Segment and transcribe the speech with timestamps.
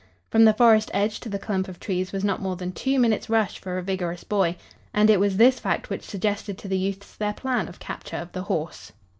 [0.31, 3.29] From the forest edge to the clump of trees was not more than two minutes'
[3.29, 4.55] rush for a vigorous boy
[4.95, 8.31] and it was this fact which suggested to the youths their plan of capture of
[8.31, 8.93] the horse.